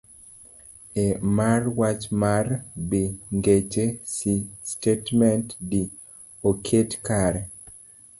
[1.01, 1.03] A.
[1.35, 2.45] mar Wach mar
[2.89, 2.91] B.
[3.35, 3.85] Ngeche
[4.15, 4.19] C.
[4.63, 5.71] Statement D.
[6.49, 7.41] oket kare